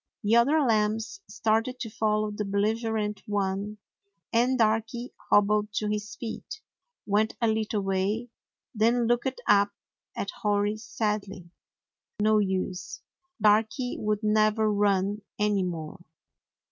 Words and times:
The 0.23 0.35
other 0.35 0.61
lambs 0.61 1.21
started 1.29 1.79
to 1.81 1.89
follow 1.91 2.31
the 2.31 2.43
belliger 2.43 2.99
ent 2.99 3.21
one, 3.27 3.77
and 4.33 4.57
Darky 4.57 5.13
hobbled 5.29 5.71
to 5.73 5.89
his 5.89 6.15
feet, 6.15 6.59
went 7.05 7.35
a 7.39 7.47
little 7.47 7.81
way, 7.81 8.29
then 8.73 9.05
looked 9.05 9.39
up 9.45 9.69
at 10.15 10.31
Hori 10.41 10.77
sadly. 10.77 11.51
No 12.19 12.39
use. 12.39 13.03
Darky 13.39 13.95
would 13.99 14.23
never 14.23 14.73
run 14.73 15.21
any 15.37 15.61
more. 15.61 16.03